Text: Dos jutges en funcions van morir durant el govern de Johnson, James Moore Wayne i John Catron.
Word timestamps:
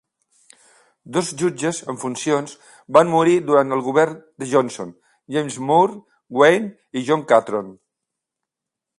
Dos 1.15 1.27
jutges 1.41 1.81
en 1.91 1.97
funcions 2.03 2.55
van 2.97 3.11
morir 3.15 3.35
durant 3.49 3.75
el 3.77 3.83
govern 3.87 4.15
de 4.43 4.47
Johnson, 4.53 4.93
James 5.35 5.59
Moore 5.71 5.99
Wayne 6.39 6.99
i 6.99 7.05
John 7.11 7.27
Catron. 7.33 7.69